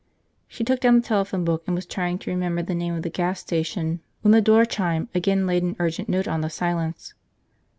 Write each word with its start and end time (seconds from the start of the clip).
She 0.47 0.63
took 0.63 0.79
down 0.79 0.95
the 0.95 1.07
telephone 1.07 1.45
book 1.45 1.61
and 1.67 1.75
was 1.75 1.85
trying 1.85 2.17
to 2.17 2.31
remember 2.31 2.63
the 2.63 2.73
name 2.73 2.95
of 2.95 3.03
the 3.03 3.09
gas 3.11 3.39
station 3.39 4.01
when 4.23 4.31
the 4.31 4.41
door 4.41 4.65
chime 4.65 5.09
again 5.13 5.45
laid 5.45 5.61
an 5.61 5.75
urgent 5.77 6.09
note 6.09 6.27
on 6.27 6.41
the 6.41 6.49
silence. 6.49 7.13